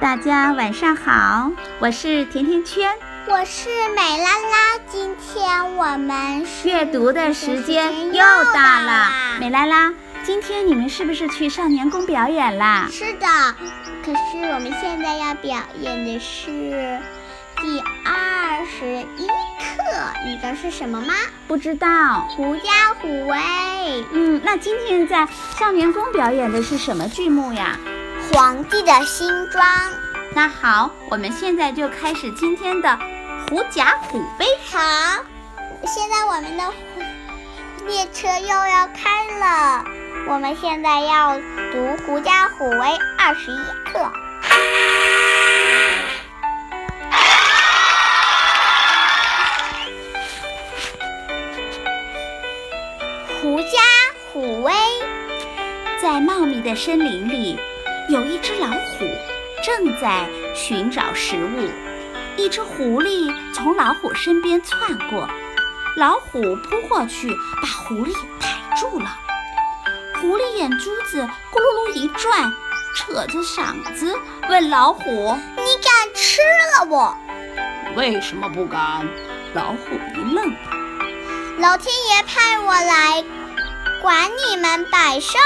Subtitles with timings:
[0.00, 2.90] 大家晚上好，我是甜甜圈，
[3.26, 4.78] 我是美拉拉。
[4.88, 9.10] 今天我们阅读的时间又到了。
[9.38, 9.92] 美拉拉，
[10.24, 12.88] 今天你们是不是去少年宫表演啦？
[12.90, 13.26] 是的，
[14.02, 16.98] 可是我们现在要表演的是
[17.60, 19.84] 第二十一课，
[20.24, 21.12] 你知道是什么吗？
[21.46, 22.22] 不知道。
[22.30, 23.36] 狐假虎威。
[24.12, 25.28] 嗯，那今天在
[25.58, 27.76] 少年宫表演的是什么剧目呀？
[28.32, 29.64] 皇帝的新装。
[30.32, 32.98] 那好，我们现在就开始今天的
[33.48, 34.46] 狐假虎威。
[34.70, 34.78] 好，
[35.84, 36.72] 现在我们的
[37.86, 39.84] 列车又要开了，
[40.28, 41.36] 我们现在要
[41.72, 42.76] 读《狐假虎威》
[43.18, 44.10] 二十一课。
[53.42, 53.78] 狐假
[54.32, 54.72] 虎威，
[56.00, 57.58] 在茂密的森林里。
[58.08, 59.04] 有一只老虎
[59.62, 61.70] 正在寻找食物，
[62.36, 65.28] 一只狐狸从老虎身边窜过，
[65.96, 67.28] 老虎扑过去
[67.60, 69.18] 把狐狸逮住了。
[70.20, 71.22] 狐狸眼珠子
[71.52, 72.52] 咕噜噜一转，
[72.94, 74.14] 扯着嗓子
[74.48, 75.02] 问老虎
[75.56, 76.40] ：“你敢吃
[76.76, 77.16] 了我
[77.96, 79.06] ？”“为什么不敢？”
[79.52, 80.54] 老虎一愣
[81.58, 83.24] ：“老天爷派我来
[84.00, 85.38] 管你们百兽。”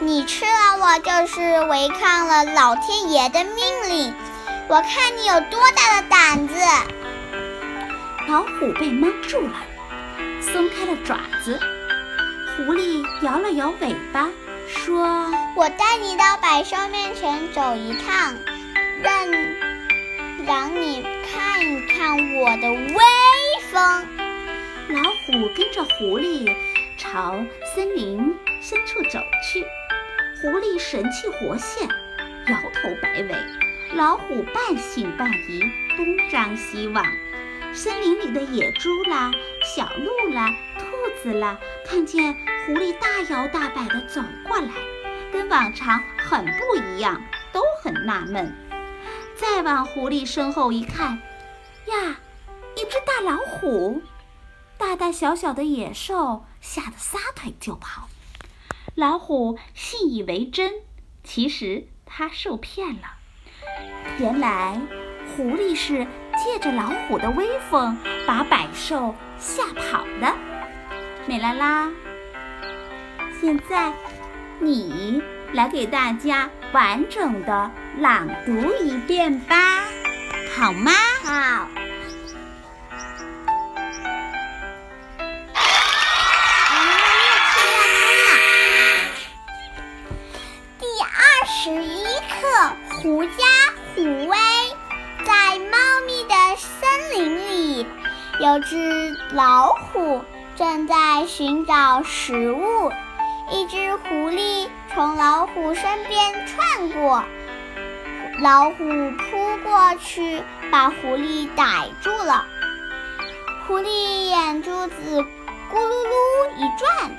[0.00, 4.14] 你吃了我，就是违抗了老天爷的命令。
[4.68, 6.54] 我看你有多大的胆子！
[8.28, 9.54] 老虎被蒙住了，
[10.40, 11.58] 松开了爪子。
[12.56, 14.28] 狐狸摇了摇尾巴，
[14.68, 15.06] 说
[15.56, 18.34] ：“我带你到百兽面前走一趟，
[19.02, 19.30] 让
[20.46, 22.96] 让你看一看我的威
[23.70, 24.06] 风。”
[24.88, 26.54] 老虎跟着狐狸
[26.96, 27.34] 朝
[27.74, 29.64] 森林深处走去。
[30.44, 33.34] 狐狸神气活现，摇头摆尾；
[33.94, 35.62] 老虎半信半疑，
[35.96, 37.02] 东张西望。
[37.72, 39.32] 森林里的野猪啦、
[39.74, 40.84] 小鹿啦、兔
[41.22, 42.34] 子啦，看见
[42.66, 44.68] 狐狸大摇大摆地走过来，
[45.32, 48.54] 跟往常很不一样，都很纳闷。
[49.34, 51.22] 再往狐狸身后一看，
[51.86, 52.18] 呀，
[52.76, 54.02] 一只大老虎！
[54.76, 58.10] 大大小小的野兽吓得撒腿就跑。
[58.94, 60.72] 老虎信以为真，
[61.24, 63.02] 其实他受骗了。
[64.18, 64.80] 原来
[65.36, 66.06] 狐狸是
[66.36, 70.32] 借着老虎的威风把百兽吓跑的。
[71.26, 71.90] 美拉拉，
[73.40, 73.92] 现在
[74.60, 75.20] 你
[75.52, 79.86] 来给大家完整的朗读一遍吧，
[80.56, 80.92] 好吗？
[81.24, 81.83] 好。
[93.04, 93.30] 狐假
[93.94, 94.26] 虎威》。
[95.26, 95.76] 在茂
[96.06, 97.86] 密的森林里，
[98.40, 100.24] 有只老虎
[100.56, 102.90] 正在寻找食物。
[103.50, 107.22] 一只狐狸从老虎身边窜过，
[108.40, 110.42] 老虎扑过去
[110.72, 112.46] 把狐狸逮住了。
[113.66, 114.94] 狐狸眼珠子
[115.70, 117.10] 咕噜噜一转，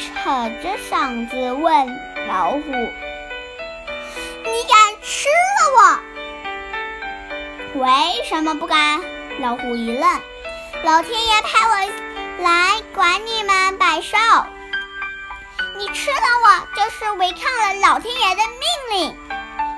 [0.00, 1.86] 扯着嗓子问
[2.26, 3.07] 老虎。
[7.78, 7.88] 为
[8.28, 9.00] 什么不敢？
[9.40, 10.20] 老虎一愣。
[10.82, 14.18] 老天爷派我来管你们百兽。
[15.76, 19.16] 你吃了我，就是违抗了老天爷的命令。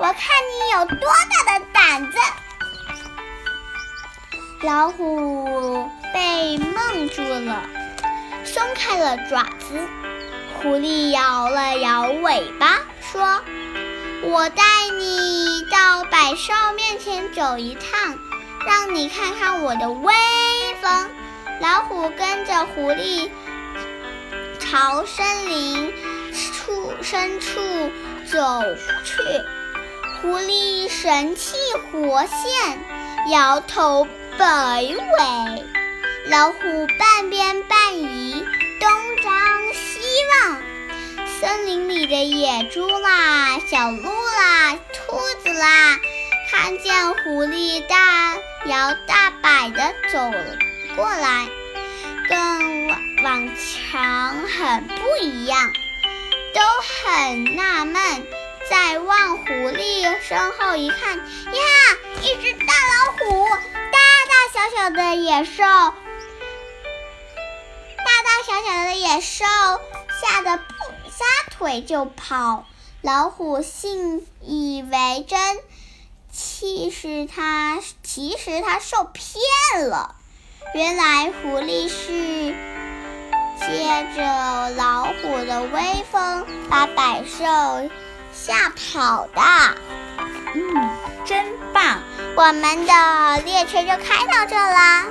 [0.00, 2.18] 我看你有多大的胆子！
[4.62, 7.62] 老虎被蒙住了，
[8.44, 9.88] 松开了爪子。
[10.60, 13.40] 狐狸摇了摇尾巴，说。
[14.34, 14.64] 我带
[14.98, 18.18] 你到百兽面前走一趟，
[18.66, 20.12] 让你看看我的威
[20.82, 21.10] 风。
[21.60, 23.30] 老虎跟着狐狸
[24.58, 25.94] 朝森林
[26.52, 27.60] 处深处
[28.26, 28.60] 走
[29.04, 29.22] 去，
[30.20, 31.54] 狐狸神气
[31.92, 34.04] 活现，摇头
[34.36, 35.64] 摆尾。
[36.26, 36.58] 老虎
[36.98, 38.44] 半边半疑，
[38.80, 38.90] 东
[39.22, 40.00] 张西
[40.42, 40.63] 望。
[41.44, 45.98] 森林里的野猪啦、小鹿啦、兔子啦，
[46.50, 50.18] 看见狐狸大摇大摆地走
[50.96, 51.46] 过来，
[52.30, 55.70] 跟往往常很不一样，
[56.54, 58.26] 都很纳闷。
[58.70, 61.22] 再往狐狸身后一看，呀，
[62.22, 63.46] 一只大老虎，
[63.92, 63.98] 大
[64.30, 65.62] 大小小的野兽，
[67.98, 69.44] 大大小小的野兽
[70.22, 70.58] 吓得。
[71.16, 72.64] 撒腿就跑，
[73.00, 75.38] 老虎信以为真，
[76.32, 80.16] 其实他其实他受骗了。
[80.74, 82.52] 原来狐狸是
[83.60, 87.88] 借着老虎的威风，把百兽
[88.32, 89.40] 吓跑的。
[90.56, 90.90] 嗯，
[91.24, 92.00] 真棒！
[92.36, 95.06] 我们的列车就开到这啦。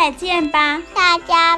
[0.00, 0.80] 再见吧。
[0.94, 1.49] 大家。